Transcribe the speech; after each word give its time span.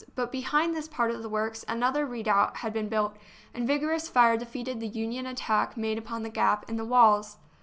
But 0.15 0.31
behind 0.31 0.75
this 0.75 0.87
part 0.87 1.11
of 1.11 1.21
the 1.21 1.29
works 1.29 1.63
another 1.67 2.07
redoubt 2.07 2.57
had 2.65 2.73
been 2.73 2.89
built, 2.89 3.15
and 3.53 3.67
vigorous 3.67 4.09
fire 4.09 4.35
defeated 4.35 4.79
the 4.79 4.87
Union 4.87 5.27
attack 5.27 5.77
made 5.77 5.99
upon 5.99 6.23
the 6.23 6.29
gap 6.29 6.67
in 6.67 6.75
the 6.75 6.85
walls. 6.85 7.37